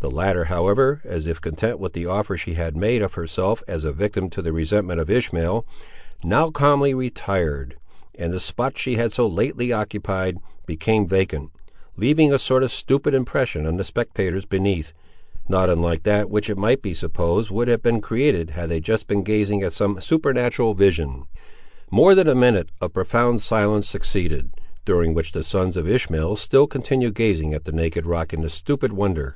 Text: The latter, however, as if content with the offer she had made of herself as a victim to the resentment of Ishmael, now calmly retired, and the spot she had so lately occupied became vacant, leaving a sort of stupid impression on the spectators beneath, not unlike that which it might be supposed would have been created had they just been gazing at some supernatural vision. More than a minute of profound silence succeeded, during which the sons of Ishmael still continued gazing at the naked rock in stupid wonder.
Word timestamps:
The 0.00 0.10
latter, 0.10 0.44
however, 0.44 1.00
as 1.04 1.26
if 1.26 1.40
content 1.40 1.78
with 1.78 1.94
the 1.94 2.04
offer 2.04 2.36
she 2.36 2.52
had 2.54 2.76
made 2.76 3.00
of 3.00 3.14
herself 3.14 3.62
as 3.66 3.84
a 3.84 3.90
victim 3.94 4.28
to 4.30 4.42
the 4.42 4.52
resentment 4.52 5.00
of 5.00 5.08
Ishmael, 5.08 5.64
now 6.22 6.50
calmly 6.50 6.92
retired, 6.92 7.78
and 8.14 8.30
the 8.30 8.38
spot 8.38 8.76
she 8.76 8.96
had 8.96 9.12
so 9.12 9.26
lately 9.26 9.72
occupied 9.72 10.36
became 10.66 11.06
vacant, 11.06 11.50
leaving 11.96 12.30
a 12.30 12.38
sort 12.38 12.62
of 12.62 12.70
stupid 12.70 13.14
impression 13.14 13.64
on 13.64 13.78
the 13.78 13.82
spectators 13.82 14.44
beneath, 14.44 14.92
not 15.48 15.70
unlike 15.70 16.02
that 16.02 16.28
which 16.28 16.50
it 16.50 16.58
might 16.58 16.82
be 16.82 16.92
supposed 16.92 17.50
would 17.50 17.68
have 17.68 17.82
been 17.82 18.02
created 18.02 18.50
had 18.50 18.68
they 18.68 18.80
just 18.80 19.06
been 19.06 19.22
gazing 19.22 19.62
at 19.62 19.72
some 19.72 19.98
supernatural 20.02 20.74
vision. 20.74 21.24
More 21.90 22.14
than 22.14 22.28
a 22.28 22.34
minute 22.34 22.68
of 22.82 22.92
profound 22.92 23.40
silence 23.40 23.88
succeeded, 23.88 24.50
during 24.84 25.14
which 25.14 25.32
the 25.32 25.42
sons 25.42 25.78
of 25.78 25.88
Ishmael 25.88 26.36
still 26.36 26.66
continued 26.66 27.14
gazing 27.14 27.54
at 27.54 27.64
the 27.64 27.72
naked 27.72 28.04
rock 28.04 28.34
in 28.34 28.46
stupid 28.50 28.92
wonder. 28.92 29.34